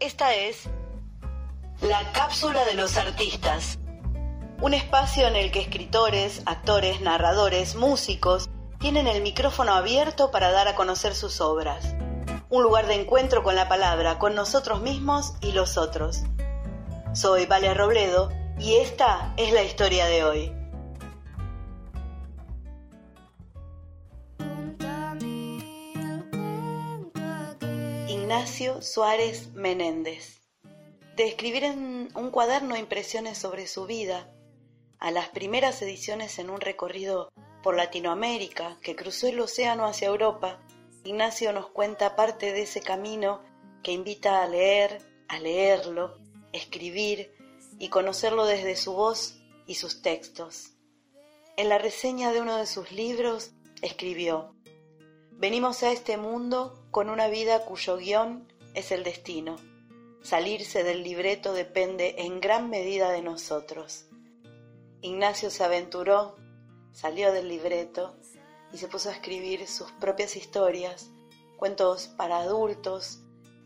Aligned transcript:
Esta 0.00 0.34
es 0.34 0.64
la 1.80 2.12
cápsula 2.12 2.64
de 2.64 2.74
los 2.74 2.96
artistas, 2.96 3.78
un 4.60 4.74
espacio 4.74 5.28
en 5.28 5.36
el 5.36 5.52
que 5.52 5.60
escritores, 5.60 6.42
actores, 6.46 7.00
narradores, 7.00 7.76
músicos 7.76 8.50
tienen 8.80 9.06
el 9.06 9.22
micrófono 9.22 9.72
abierto 9.72 10.32
para 10.32 10.50
dar 10.50 10.66
a 10.66 10.74
conocer 10.74 11.14
sus 11.14 11.40
obras. 11.40 11.94
Un 12.50 12.64
lugar 12.64 12.86
de 12.88 12.94
encuentro 12.94 13.44
con 13.44 13.54
la 13.54 13.68
palabra, 13.68 14.18
con 14.18 14.34
nosotros 14.34 14.80
mismos 14.80 15.34
y 15.40 15.52
los 15.52 15.78
otros. 15.78 16.22
Soy 17.12 17.46
Vale 17.46 17.72
Robledo 17.72 18.32
y 18.58 18.74
esta 18.74 19.32
es 19.36 19.52
la 19.52 19.62
historia 19.62 20.06
de 20.06 20.24
hoy. 20.24 20.63
Ignacio 28.44 28.82
Suárez 28.82 29.54
Menéndez. 29.54 30.42
De 31.16 31.26
escribir 31.26 31.64
en 31.64 32.10
un 32.14 32.30
cuaderno 32.30 32.76
impresiones 32.76 33.38
sobre 33.38 33.66
su 33.66 33.86
vida, 33.86 34.30
a 34.98 35.10
las 35.10 35.30
primeras 35.30 35.80
ediciones 35.80 36.38
en 36.38 36.50
un 36.50 36.60
recorrido 36.60 37.32
por 37.62 37.74
Latinoamérica 37.74 38.76
que 38.82 38.94
cruzó 38.94 39.28
el 39.28 39.40
océano 39.40 39.86
hacia 39.86 40.08
Europa, 40.08 40.60
Ignacio 41.04 41.54
nos 41.54 41.70
cuenta 41.70 42.16
parte 42.16 42.52
de 42.52 42.64
ese 42.64 42.82
camino 42.82 43.42
que 43.82 43.92
invita 43.92 44.42
a 44.42 44.46
leer, 44.46 45.00
a 45.26 45.38
leerlo, 45.38 46.18
escribir 46.52 47.32
y 47.78 47.88
conocerlo 47.88 48.44
desde 48.44 48.76
su 48.76 48.92
voz 48.92 49.38
y 49.66 49.76
sus 49.76 50.02
textos. 50.02 50.74
En 51.56 51.70
la 51.70 51.78
reseña 51.78 52.30
de 52.30 52.42
uno 52.42 52.58
de 52.58 52.66
sus 52.66 52.92
libros 52.92 53.52
escribió, 53.80 54.54
Venimos 55.38 55.82
a 55.82 55.90
este 55.90 56.16
mundo 56.16 56.86
con 56.92 57.10
una 57.10 57.26
vida 57.26 57.64
cuyo 57.64 57.96
guion 57.96 58.46
es 58.72 58.92
el 58.92 59.02
destino. 59.02 59.56
Salirse 60.22 60.84
del 60.84 61.02
libreto 61.02 61.52
depende 61.52 62.14
en 62.18 62.40
gran 62.40 62.70
medida 62.70 63.10
de 63.10 63.20
nosotros. 63.20 64.06
Ignacio 65.02 65.50
se 65.50 65.64
aventuró, 65.64 66.36
salió 66.92 67.32
del 67.32 67.48
libreto 67.48 68.14
y 68.72 68.78
se 68.78 68.86
puso 68.86 69.08
a 69.08 69.12
escribir 69.12 69.66
sus 69.66 69.90
propias 69.92 70.36
historias, 70.36 71.10
cuentos 71.56 72.06
para 72.16 72.38
adultos, 72.38 73.18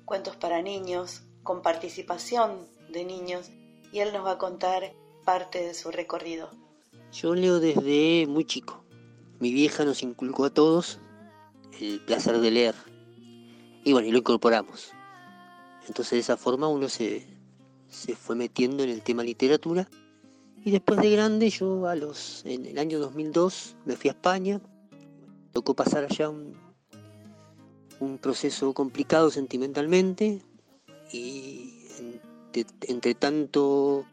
cuentos 0.06 0.36
para 0.36 0.62
niños, 0.62 1.22
con 1.42 1.60
participación 1.60 2.66
de 2.88 3.04
niños, 3.04 3.50
y 3.92 4.00
él 4.00 4.12
nos 4.14 4.24
va 4.24 4.32
a 4.32 4.38
contar 4.38 4.94
parte 5.24 5.62
de 5.62 5.74
su 5.74 5.90
recorrido. 5.90 6.50
Yo 7.12 7.34
leo 7.34 7.60
desde 7.60 8.26
muy 8.26 8.46
chico. 8.46 8.82
Mi 9.38 9.52
vieja 9.52 9.84
nos 9.84 10.02
inculcó 10.02 10.46
a 10.46 10.50
todos 10.50 10.98
el 11.80 12.00
placer 12.00 12.38
de 12.38 12.50
leer. 12.50 12.74
Y 13.84 13.92
bueno, 13.92 14.08
y 14.08 14.12
lo 14.12 14.18
incorporamos. 14.18 14.92
Entonces 15.86 16.12
de 16.12 16.18
esa 16.18 16.36
forma 16.36 16.68
uno 16.68 16.88
se, 16.88 17.26
se 17.88 18.14
fue 18.14 18.36
metiendo 18.36 18.82
en 18.82 18.90
el 18.90 19.02
tema 19.02 19.22
literatura. 19.22 19.88
Y 20.64 20.70
después 20.70 21.00
de 21.00 21.10
grande, 21.10 21.48
yo 21.50 21.86
a 21.86 21.94
los, 21.94 22.44
en 22.44 22.66
el 22.66 22.78
año 22.78 22.98
2002 22.98 23.76
me 23.86 23.96
fui 23.96 24.08
a 24.08 24.12
España. 24.12 24.60
Tocó 25.52 25.74
pasar 25.74 26.04
allá 26.04 26.28
un, 26.28 26.54
un 28.00 28.18
proceso 28.18 28.74
complicado 28.74 29.30
sentimentalmente. 29.30 30.42
Y 31.12 31.86
entre, 31.98 32.66
entre 32.82 33.14
tanto 33.14 34.04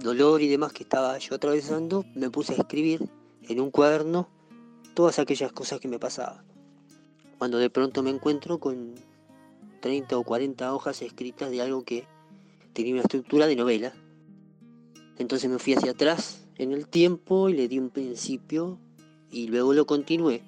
dolor 0.00 0.42
y 0.42 0.48
demás 0.48 0.72
que 0.72 0.82
estaba 0.82 1.16
yo 1.18 1.36
atravesando, 1.36 2.04
me 2.14 2.30
puse 2.30 2.54
a 2.54 2.56
escribir 2.56 3.08
en 3.42 3.60
un 3.60 3.70
cuaderno 3.70 4.28
todas 4.94 5.18
aquellas 5.18 5.52
cosas 5.52 5.80
que 5.80 5.88
me 5.88 5.98
pasaban 5.98 6.54
cuando 7.38 7.58
de 7.58 7.70
pronto 7.70 8.02
me 8.02 8.10
encuentro 8.10 8.58
con 8.58 8.94
30 9.80 10.16
o 10.16 10.22
40 10.22 10.72
hojas 10.72 11.02
escritas 11.02 11.50
de 11.50 11.60
algo 11.60 11.84
que 11.84 12.06
tenía 12.72 12.94
una 12.94 13.02
estructura 13.02 13.46
de 13.46 13.56
novela. 13.56 13.92
Entonces 15.18 15.50
me 15.50 15.58
fui 15.58 15.74
hacia 15.74 15.92
atrás 15.92 16.46
en 16.56 16.72
el 16.72 16.88
tiempo 16.88 17.48
y 17.48 17.54
le 17.54 17.68
di 17.68 17.78
un 17.78 17.90
principio 17.90 18.78
y 19.30 19.48
luego 19.48 19.74
lo 19.74 19.86
continué. 19.86 20.42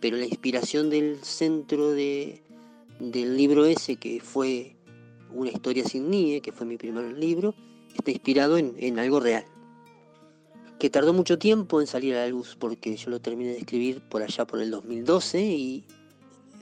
Pero 0.00 0.16
la 0.16 0.24
inspiración 0.24 0.88
del 0.88 1.22
centro 1.24 1.90
de, 1.90 2.42
del 3.00 3.36
libro 3.36 3.64
ese, 3.64 3.96
que 3.96 4.20
fue 4.20 4.76
Una 5.32 5.50
historia 5.50 5.84
sin 5.84 6.10
nie, 6.10 6.40
que 6.40 6.52
fue 6.52 6.66
mi 6.66 6.76
primer 6.76 7.12
libro, 7.18 7.54
está 7.94 8.10
inspirado 8.10 8.56
en, 8.56 8.74
en 8.78 8.98
algo 8.98 9.20
real. 9.20 9.44
Que 10.80 10.88
tardó 10.88 11.12
mucho 11.12 11.38
tiempo 11.38 11.82
en 11.82 11.86
salir 11.86 12.14
a 12.16 12.22
la 12.22 12.28
luz 12.28 12.56
porque 12.58 12.96
yo 12.96 13.10
lo 13.10 13.20
terminé 13.20 13.50
de 13.50 13.58
escribir 13.58 14.00
por 14.00 14.22
allá 14.22 14.46
por 14.46 14.62
el 14.62 14.70
2012 14.70 15.42
y 15.42 15.84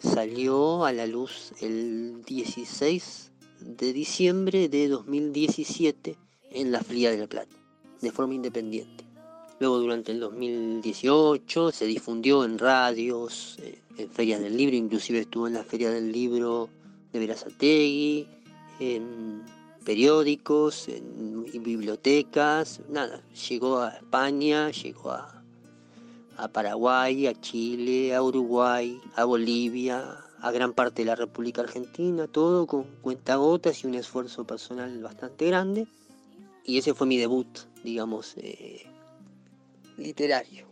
salió 0.03 0.84
a 0.84 0.93
la 0.93 1.06
luz 1.06 1.53
el 1.61 2.21
16 2.27 3.31
de 3.61 3.93
diciembre 3.93 4.69
de 4.69 4.89
2017 4.89 6.19
en 6.51 6.73
la 6.73 6.81
Fría 6.83 7.12
de 7.12 7.19
la 7.19 7.28
Plata, 7.28 7.55
de 8.01 8.11
forma 8.11 8.34
independiente. 8.34 9.05
Luego 9.61 9.78
durante 9.78 10.11
el 10.11 10.19
2018 10.19 11.71
se 11.71 11.87
difundió 11.87 12.45
en 12.45 12.59
radios, 12.59 13.57
eh, 13.62 13.81
en 13.99 14.11
ferias 14.11 14.41
del 14.41 14.57
libro, 14.57 14.75
inclusive 14.75 15.21
estuvo 15.21 15.47
en 15.47 15.55
la 15.55 15.62
Feria 15.62 15.91
del 15.91 16.11
Libro 16.11 16.69
de 17.12 17.21
Verazategui, 17.21 18.27
en 18.81 19.45
periódicos, 19.84 20.89
en 20.89 21.18
bibliotecas, 21.59 22.81
nada, 22.88 23.22
llegó 23.48 23.78
a 23.78 23.91
España, 23.91 24.70
llegó 24.70 25.12
a 25.12 25.38
a 26.38 26.47
Paraguay, 26.47 27.26
a 27.26 27.34
Chile, 27.41 28.14
a 28.14 28.22
Uruguay, 28.22 29.00
a 29.16 29.25
Bolivia, 29.25 30.25
a 30.41 30.53
gran 30.53 30.72
parte 30.72 31.03
de 31.03 31.06
la 31.06 31.16
República 31.16 31.62
Argentina, 31.62 32.28
todo 32.28 32.66
con 32.66 32.84
cuentagotas 33.03 33.82
y 33.82 33.88
un 33.88 33.94
esfuerzo 33.94 34.47
personal 34.47 35.03
bastante 35.03 35.48
grande. 35.48 35.88
Y 36.64 36.78
ese 36.78 36.94
fue 36.94 37.09
mi 37.09 37.19
debut, 37.19 37.48
digamos, 37.82 38.34
eh, 38.36 38.86
literario. 39.97 40.69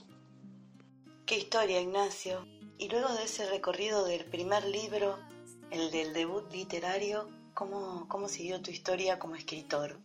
Qué 1.27 1.39
historia, 1.39 1.81
Ignacio. 1.81 2.47
Y 2.79 2.89
luego 2.89 3.13
de 3.15 3.25
ese 3.25 3.51
recorrido 3.51 4.05
del 4.05 4.25
primer 4.25 4.65
libro, 4.69 5.19
el 5.73 5.91
del 5.91 6.13
debut 6.13 6.45
literario, 6.53 7.29
¿cómo, 7.55 8.07
cómo 8.09 8.29
siguió 8.29 8.63
tu 8.63 8.71
historia 8.71 9.19
como 9.19 9.35
escritor? 9.35 9.99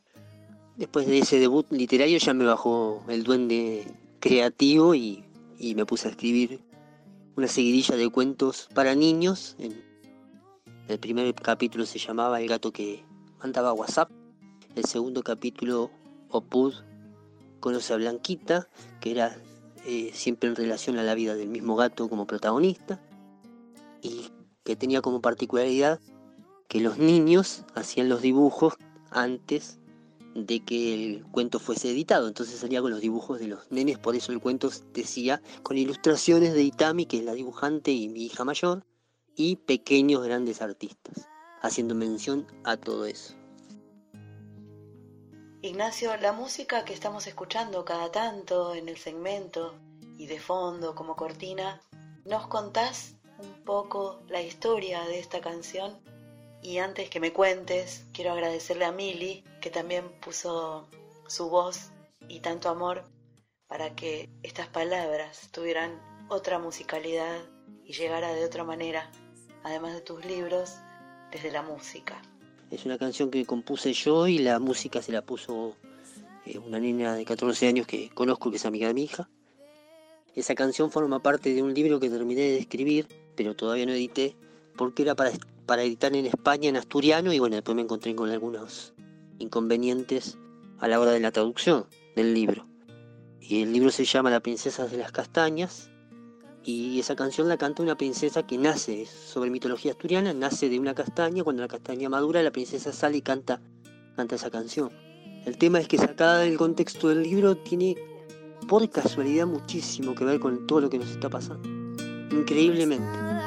Después 0.81 1.05
de 1.05 1.19
ese 1.19 1.39
debut 1.39 1.65
literario 1.69 2.17
ya 2.17 2.33
me 2.33 2.43
bajó 2.43 3.05
el 3.07 3.23
duende 3.23 3.85
creativo 4.19 4.95
y 4.95 5.23
y 5.61 5.75
me 5.75 5.85
puse 5.85 6.07
a 6.07 6.11
escribir 6.11 6.59
una 7.35 7.47
seguidilla 7.47 7.95
de 7.95 8.09
cuentos 8.09 8.67
para 8.73 8.95
niños. 8.95 9.55
El 10.87 10.99
primer 10.99 11.35
capítulo 11.35 11.85
se 11.85 11.99
llamaba 11.99 12.41
El 12.41 12.47
gato 12.47 12.71
que 12.71 13.05
mandaba 13.39 13.73
WhatsApp. 13.73 14.09
El 14.75 14.85
segundo 14.85 15.21
capítulo, 15.21 15.91
Opud, 16.29 16.73
conoce 17.59 17.93
a 17.93 17.97
Blanquita, 17.97 18.67
que 18.99 19.11
era 19.11 19.37
eh, 19.85 20.09
siempre 20.15 20.49
en 20.49 20.55
relación 20.55 20.97
a 20.97 21.03
la 21.03 21.13
vida 21.13 21.35
del 21.35 21.49
mismo 21.49 21.75
gato 21.75 22.09
como 22.09 22.25
protagonista. 22.25 22.99
Y 24.01 24.31
que 24.63 24.75
tenía 24.75 25.03
como 25.03 25.21
particularidad 25.21 25.99
que 26.67 26.79
los 26.79 26.97
niños 26.97 27.65
hacían 27.75 28.09
los 28.09 28.23
dibujos 28.23 28.73
antes 29.11 29.79
de 30.35 30.63
que 30.63 30.93
el 30.93 31.25
cuento 31.31 31.59
fuese 31.59 31.91
editado. 31.91 32.27
Entonces 32.27 32.59
salía 32.59 32.81
con 32.81 32.91
los 32.91 33.01
dibujos 33.01 33.39
de 33.39 33.47
los 33.47 33.71
nenes, 33.71 33.97
por 33.97 34.15
eso 34.15 34.31
el 34.31 34.39
cuento 34.39 34.69
decía 34.93 35.41
con 35.63 35.77
ilustraciones 35.77 36.53
de 36.53 36.63
Itami, 36.63 37.05
que 37.05 37.19
es 37.19 37.23
la 37.23 37.33
dibujante 37.33 37.91
y 37.91 38.09
mi 38.09 38.25
hija 38.25 38.43
mayor, 38.45 38.85
y 39.35 39.57
pequeños 39.57 40.23
grandes 40.23 40.61
artistas, 40.61 41.27
haciendo 41.61 41.95
mención 41.95 42.47
a 42.63 42.77
todo 42.77 43.05
eso. 43.05 43.35
Ignacio, 45.63 46.17
la 46.17 46.33
música 46.33 46.85
que 46.85 46.93
estamos 46.93 47.27
escuchando 47.27 47.85
cada 47.85 48.11
tanto 48.11 48.73
en 48.73 48.89
el 48.89 48.97
segmento 48.97 49.75
y 50.17 50.25
de 50.25 50.39
fondo 50.39 50.95
como 50.95 51.15
cortina, 51.15 51.81
¿nos 52.25 52.47
contás 52.47 53.15
un 53.37 53.63
poco 53.63 54.21
la 54.27 54.41
historia 54.41 55.03
de 55.05 55.19
esta 55.19 55.39
canción? 55.39 55.99
Y 56.63 56.77
antes 56.77 57.09
que 57.09 57.19
me 57.19 57.33
cuentes, 57.33 58.05
quiero 58.13 58.31
agradecerle 58.31 58.85
a 58.85 58.91
Mili, 58.91 59.43
que 59.61 59.69
también 59.69 60.09
puso 60.21 60.87
su 61.27 61.49
voz 61.49 61.91
y 62.27 62.39
tanto 62.39 62.69
amor 62.69 63.03
para 63.67 63.95
que 63.95 64.29
estas 64.43 64.67
palabras 64.67 65.49
tuvieran 65.51 65.99
otra 66.29 66.59
musicalidad 66.59 67.39
y 67.85 67.93
llegara 67.93 68.33
de 68.33 68.45
otra 68.45 68.63
manera, 68.63 69.09
además 69.63 69.93
de 69.93 70.01
tus 70.01 70.23
libros, 70.25 70.75
desde 71.31 71.51
la 71.51 71.61
música. 71.61 72.21
Es 72.69 72.85
una 72.85 72.97
canción 72.97 73.31
que 73.31 73.45
compuse 73.45 73.93
yo 73.93 74.27
y 74.27 74.37
la 74.37 74.59
música 74.59 75.01
se 75.01 75.11
la 75.11 75.21
puso 75.21 75.75
eh, 76.45 76.57
una 76.57 76.79
niña 76.79 77.15
de 77.15 77.25
14 77.25 77.67
años 77.67 77.87
que 77.87 78.09
conozco, 78.09 78.51
que 78.51 78.57
es 78.57 78.65
amiga 78.65 78.87
de 78.87 78.93
mi 78.93 79.03
hija. 79.03 79.29
Esa 80.35 80.55
canción 80.55 80.91
forma 80.91 81.19
parte 81.19 81.53
de 81.53 81.61
un 81.61 81.73
libro 81.73 81.99
que 81.99 82.09
terminé 82.09 82.41
de 82.41 82.57
escribir, 82.59 83.07
pero 83.35 83.55
todavía 83.55 83.85
no 83.85 83.91
edité, 83.91 84.35
porque 84.77 85.03
era 85.03 85.15
para 85.15 85.31
para 85.65 85.83
editar 85.83 86.15
en 86.15 86.25
España 86.25 86.69
en 86.69 86.77
asturiano 86.77 87.33
y 87.33 87.39
bueno, 87.39 87.55
después 87.55 87.75
me 87.75 87.81
encontré 87.81 88.15
con 88.15 88.29
algunos 88.29 88.93
inconvenientes 89.39 90.37
a 90.79 90.87
la 90.87 90.99
hora 90.99 91.11
de 91.11 91.19
la 91.19 91.31
traducción 91.31 91.85
del 92.15 92.33
libro. 92.33 92.67
Y 93.39 93.63
el 93.63 93.73
libro 93.73 93.89
se 93.89 94.05
llama 94.05 94.29
La 94.29 94.39
princesa 94.39 94.85
de 94.85 94.97
las 94.97 95.11
castañas 95.11 95.89
Y 96.63 96.99
esa 96.99 97.15
canción 97.15 97.49
la 97.49 97.57
canta 97.57 97.81
una 97.81 97.97
princesa 97.97 98.45
que 98.45 98.57
nace 98.57 99.05
sobre 99.07 99.49
mitología 99.49 99.93
asturiana, 99.93 100.33
nace 100.33 100.69
de 100.69 100.79
una 100.79 100.93
castaña, 100.93 101.43
cuando 101.43 101.63
la 101.63 101.67
castaña 101.67 102.07
madura 102.07 102.43
la 102.43 102.51
princesa 102.51 102.93
sale 102.93 103.17
y 103.17 103.21
canta, 103.21 103.61
canta 104.15 104.35
esa 104.35 104.51
canción. 104.51 104.91
El 105.45 105.57
tema 105.57 105.79
es 105.79 105.87
que 105.87 105.97
sacada 105.97 106.39
del 106.39 106.57
contexto 106.57 107.09
del 107.09 107.23
libro 107.23 107.57
tiene 107.57 107.95
por 108.67 108.87
casualidad 108.91 109.47
muchísimo 109.47 110.13
que 110.13 110.23
ver 110.23 110.39
con 110.39 110.67
todo 110.67 110.81
lo 110.81 110.89
que 110.89 110.99
nos 110.99 111.09
está 111.09 111.29
pasando. 111.29 111.67
Increíblemente. 112.31 113.40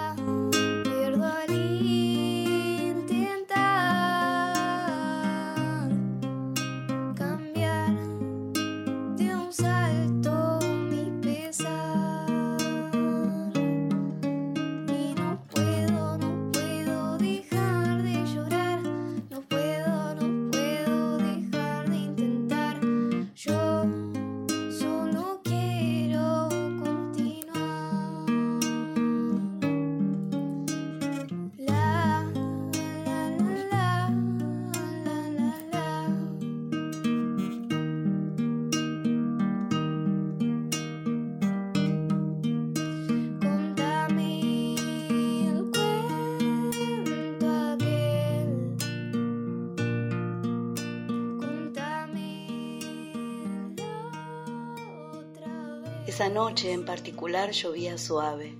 Esa 56.14 56.28
noche 56.28 56.70
en 56.70 56.84
particular 56.84 57.50
llovía 57.50 57.98
suave. 57.98 58.56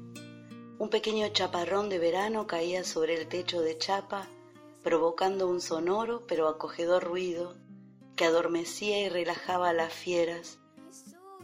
Un 0.81 0.89
pequeño 0.91 1.29
chaparrón 1.29 1.89
de 1.89 2.01
verano 2.01 2.49
caía 2.49 2.83
sobre 2.83 3.15
el 3.15 3.29
techo 3.29 3.61
de 3.61 3.79
chapa, 3.79 4.27
provocando 4.83 5.47
un 5.47 5.61
sonoro 5.61 6.27
pero 6.27 6.49
acogedor 6.49 7.05
ruido 7.05 7.55
que 8.17 8.25
adormecía 8.25 9.03
y 9.03 9.09
relajaba 9.09 9.69
a 9.69 9.73
las 9.73 9.93
fieras. 9.93 10.59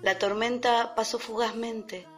La 0.02 0.18
tormenta 0.18 0.96
pasó 0.96 1.20
fugazmente, 1.20 2.08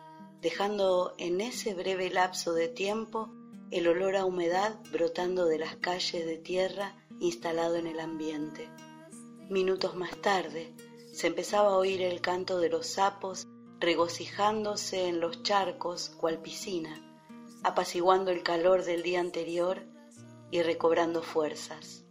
dejando 0.40 1.12
en 1.18 1.42
ese 1.42 1.74
breve 1.74 2.08
lapso 2.08 2.54
de 2.54 2.68
tiempo 2.68 3.28
el 3.70 3.86
olor 3.88 4.16
a 4.16 4.24
humedad 4.24 4.74
brotando 4.90 5.44
de 5.44 5.58
las 5.58 5.76
calles 5.76 6.24
de 6.24 6.38
tierra 6.38 6.94
instalado 7.20 7.76
en 7.76 7.86
el 7.86 8.00
ambiente. 8.00 8.70
Minutos 9.50 9.94
más 9.96 10.16
tarde 10.16 10.72
se 11.12 11.26
empezaba 11.26 11.74
a 11.74 11.76
oír 11.76 12.00
el 12.00 12.22
canto 12.22 12.58
de 12.58 12.70
los 12.70 12.86
sapos 12.86 13.48
regocijándose 13.82 15.08
en 15.08 15.18
los 15.18 15.42
charcos 15.42 16.10
cual 16.10 16.38
piscina, 16.38 17.02
apaciguando 17.64 18.30
el 18.30 18.44
calor 18.44 18.84
del 18.84 19.02
día 19.02 19.18
anterior 19.18 19.82
y 20.52 20.62
recobrando 20.62 21.20
fuerzas. 21.20 22.04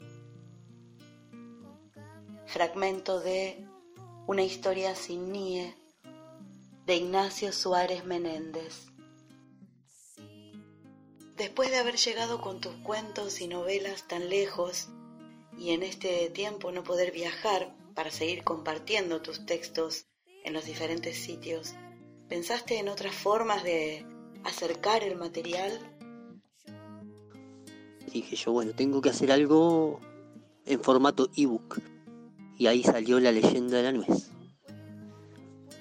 Fragmento 2.45 3.21
de 3.21 3.65
Una 4.27 4.43
historia 4.43 4.95
sin 4.95 5.31
nie 5.31 5.73
de 6.85 6.97
Ignacio 6.97 7.53
Suárez 7.53 8.03
Menéndez. 8.03 8.87
Después 11.37 11.71
de 11.71 11.77
haber 11.77 11.95
llegado 11.95 12.41
con 12.41 12.59
tus 12.59 12.75
cuentos 12.83 13.39
y 13.39 13.47
novelas 13.47 14.09
tan 14.09 14.27
lejos 14.27 14.89
y 15.57 15.71
en 15.71 15.83
este 15.83 16.29
tiempo 16.31 16.73
no 16.73 16.83
poder 16.83 17.13
viajar 17.13 17.73
para 17.95 18.11
seguir 18.11 18.43
compartiendo 18.43 19.21
tus 19.21 19.45
textos 19.45 20.10
en 20.43 20.53
los 20.53 20.65
diferentes 20.65 21.17
sitios, 21.17 21.75
¿pensaste 22.27 22.79
en 22.79 22.89
otras 22.89 23.15
formas 23.15 23.63
de 23.63 24.05
acercar 24.43 25.03
el 25.03 25.17
material? 25.17 25.79
Dije 28.11 28.35
yo, 28.35 28.51
bueno, 28.51 28.73
tengo 28.73 29.01
que 29.01 29.09
hacer 29.09 29.31
algo 29.31 29.99
en 30.65 30.81
formato 30.81 31.29
ebook. 31.35 31.79
Y 32.57 32.67
ahí 32.67 32.83
salió 32.83 33.19
la 33.19 33.31
leyenda 33.31 33.77
de 33.77 33.83
la 33.83 33.91
nuez. 33.91 34.31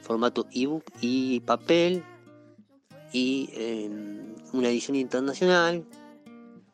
Formato 0.02 0.46
ebook 0.52 0.84
y 1.00 1.40
papel 1.40 2.04
y 3.12 3.50
em, 3.52 4.34
una 4.52 4.68
edición 4.68 4.96
internacional 4.96 5.84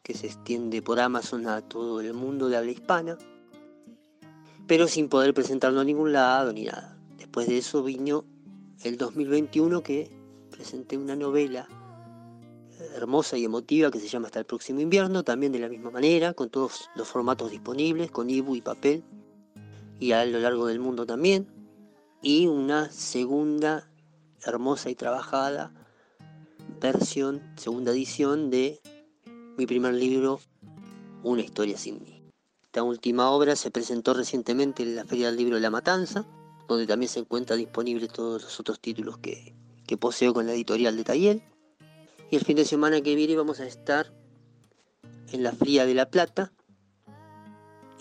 que 0.03 0.15
se 0.15 0.27
extiende 0.27 0.83
por 0.83 1.01
Amazon 1.01 1.49
a 1.49 1.63
todo 1.63 2.01
el 2.01 2.15
mundo 2.15 2.49
de 2.49 2.57
habla 2.57 2.71
hispana, 2.71 3.19
pero 4.67 4.87
sin 4.87 5.09
poder 5.09 5.35
presentarlo 5.35 5.81
a 5.81 5.85
ningún 5.85 6.13
lado 6.13 6.53
ni 6.53 6.65
nada. 6.65 6.96
Después 7.19 7.47
de 7.49 7.59
eso 7.59 7.83
vino 7.83 8.25
el 8.83 8.97
2021 8.97 9.83
que 9.83 10.11
presenté 10.51 10.97
una 10.97 11.17
novela 11.17 11.69
eh, 12.79 12.89
hermosa 12.97 13.37
y 13.39 13.45
emotiva 13.45 13.91
que 13.91 14.01
se 14.01 14.09
llama 14.09 14.27
Hasta 14.27 14.41
el 14.41 14.47
próximo 14.47 14.81
invierno, 14.81 15.23
también 15.23 15.53
de 15.53 15.59
la 15.59 15.69
misma 15.69 15.91
manera, 15.91 16.35
con 16.35 16.51
todos 16.51 16.91
los 16.95 17.09
formatos 17.09 17.51
disponibles, 17.51 18.11
con 18.11 18.31
ebook 18.31 18.57
y 18.57 18.61
papel, 18.61 19.05
y 19.99 20.13
a 20.13 20.25
lo 20.27 20.39
largo 20.39 20.67
del 20.67 20.79
mundo 20.79 21.07
también. 21.07 21.47
Y 22.23 22.47
una 22.47 22.91
segunda 22.91 23.89
hermosa 24.45 24.91
y 24.91 24.95
trabajada 24.95 25.73
versión, 26.81 27.43
segunda 27.57 27.93
edición 27.93 28.51
de 28.51 28.81
mi 29.57 29.67
primer 29.67 29.95
libro, 29.95 30.41
Una 31.23 31.43
historia 31.43 31.77
sin 31.79 32.03
mí. 32.03 32.23
Esta 32.63 32.83
última 32.83 33.31
obra 33.31 33.57
se 33.57 33.71
presentó 33.71 34.13
recientemente 34.13 34.83
en 34.83 34.97
la 34.97 35.05
Feria 35.05 35.29
del 35.29 35.37
Libro 35.37 35.57
de 35.57 35.63
la 35.63 35.71
Matanza 35.71 36.27
donde 36.69 36.87
también 36.87 37.09
se 37.09 37.21
encuentra 37.21 37.57
disponible 37.57 38.09
todos 38.09 38.43
los 38.43 38.61
otros 38.61 38.81
títulos 38.81 39.19
que, 39.19 39.55
poseo 39.99 40.35
con 40.35 40.47
la 40.47 40.53
editorial 40.53 40.97
de 40.97 41.05
Tayel. 41.05 41.43
Y 42.31 42.37
el 42.37 42.45
fin 42.45 42.57
de 42.57 42.65
semana 42.65 43.01
que 43.01 43.15
viene 43.15 43.37
vamos 43.37 43.61
a 43.61 43.67
estar 43.67 44.13
en 45.33 45.43
la 45.43 45.53
Fría 45.53 45.87
de 45.87 45.95
la 45.95 46.11
Plata, 46.11 46.53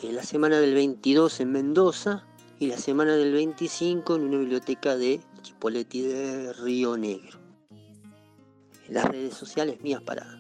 en 0.02 0.16
la 0.16 0.24
semana 0.24 0.60
del 0.60 0.74
22 0.74 1.40
en 1.40 1.52
Mendoza 1.52 2.26
y 2.60 2.68
la 2.68 2.78
semana 2.78 3.16
del 3.16 3.34
25 3.34 4.16
en 4.16 4.22
una 4.24 4.38
biblioteca 4.40 4.98
de 4.98 5.22
Chipoleti 5.42 6.02
de 6.02 6.54
Río 6.54 6.98
Negro. 6.98 7.40
Las 8.90 9.06
redes 9.06 9.36
sociales 9.36 9.82
mías 9.82 10.02
para 10.02 10.40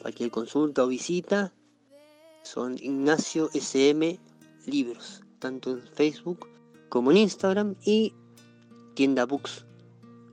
cualquier 0.00 0.30
consulta 0.30 0.84
o 0.84 0.88
visita 0.88 1.52
son 2.42 2.76
Ignacio 2.78 3.50
SM 3.54 4.18
Libros, 4.66 5.22
tanto 5.38 5.70
en 5.70 5.82
Facebook 5.82 6.51
como 6.92 7.10
en 7.10 7.16
Instagram 7.16 7.74
y 7.82 8.12
tienda 8.92 9.24
Books. 9.24 9.64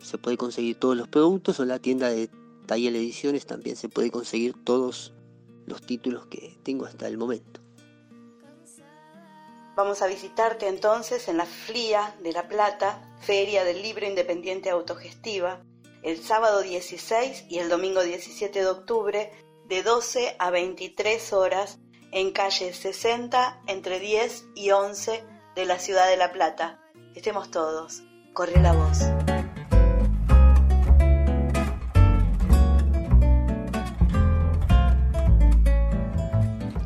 Se 0.04 0.18
puede 0.18 0.36
conseguir 0.36 0.78
todos 0.78 0.98
los 0.98 1.08
productos 1.08 1.58
o 1.62 1.64
la 1.64 1.80
tienda 1.80 2.10
de 2.10 2.30
Tayel 2.66 2.98
Ediciones 2.98 3.46
también 3.46 3.78
se 3.78 3.88
puede 3.88 4.12
conseguir 4.12 4.62
todos 4.66 5.14
los 5.68 5.82
títulos 5.82 6.26
que 6.26 6.58
tengo 6.64 6.86
hasta 6.86 7.08
el 7.08 7.18
momento. 7.18 7.62
Vamos 9.78 10.02
a 10.02 10.08
visitarte 10.08 10.68
entonces 10.68 11.30
en 11.30 11.38
la 11.38 11.46
FLIA 11.46 12.18
de 12.22 12.34
La 12.34 12.50
Plata, 12.50 13.10
Feria 13.22 13.64
del 13.64 13.82
Libro 13.82 14.06
Independiente 14.06 14.70
Autogestiva, 14.70 15.64
el 16.04 16.22
sábado 16.22 16.62
16 16.62 17.46
y 17.48 17.60
el 17.60 17.70
domingo 17.70 18.04
17 18.04 18.60
de 18.60 18.68
octubre 18.68 19.32
de 19.70 19.82
12 19.82 20.36
a 20.38 20.50
23 20.50 21.32
horas 21.32 21.80
en 22.12 22.32
calle 22.32 22.74
60 22.74 23.62
entre 23.68 24.02
10 24.02 24.44
y 24.56 24.72
11 24.72 25.29
de 25.60 25.66
la 25.66 25.78
ciudad 25.78 26.08
de 26.08 26.16
La 26.16 26.32
Plata. 26.32 26.80
Estemos 27.16 27.52
todos. 27.52 28.04
Corre 28.34 28.62
la 28.62 28.72
voz. 28.72 29.00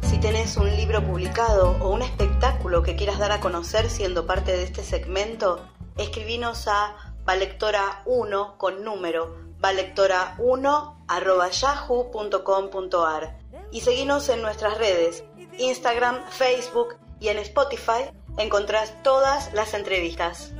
Si 0.01 0.18
tenés 0.18 0.58
un 0.58 0.75
libro 0.75 1.06
publicado 1.06 1.77
o 1.82 1.94
un 1.94 2.01
espectáculo 2.01 2.82
que 2.82 2.96
quieras 2.96 3.20
dar 3.20 3.32
a 3.32 3.42
conocer 3.42 3.92
siendo 3.92 4.25
parte 4.25 4.53
de 4.53 4.63
este 4.63 4.84
segmento, 4.84 5.63
escribinos 5.96 6.68
a 6.68 6.96
valectora1 7.27 8.58
con 8.58 8.84
número 8.84 9.38
valectora1 9.60 11.62
yahoo.com.ar 11.62 13.38
y 13.72 13.82
seguinos 13.82 14.30
en 14.30 14.42
nuestras 14.42 14.80
redes, 14.80 15.24
Instagram, 15.60 16.27
Facebook 16.32 16.96
y 17.20 17.27
en 17.27 17.38
Spotify 17.38 18.10
encontrás 18.37 19.01
todas 19.03 19.53
las 19.53 19.73
entrevistas. 19.73 20.51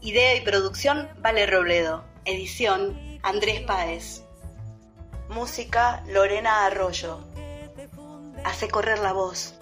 Idea 0.00 0.34
y 0.34 0.40
producción 0.40 1.08
Vale 1.18 1.46
Robledo. 1.46 2.04
Edición 2.24 3.18
Andrés 3.22 3.60
Páez. 3.60 4.22
Música 5.28 6.02
Lorena 6.08 6.66
Arroyo. 6.66 7.20
Hace 8.44 8.68
correr 8.68 8.98
la 8.98 9.12
voz. 9.12 9.54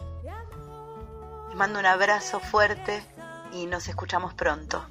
Les 1.49 1.57
mando 1.57 1.79
un 1.79 1.87
abrazo 1.87 2.41
fuerte 2.41 3.03
y 3.53 3.67
nos 3.67 3.89
escuchamos 3.89 4.35
pronto. 4.35 4.85